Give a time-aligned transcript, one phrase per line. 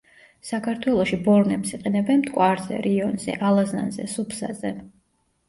[0.51, 4.75] საქართველოში ბორნებს იყენებენ მტკვარზე, რიონზე, ალაზანზე, სუფსაზე.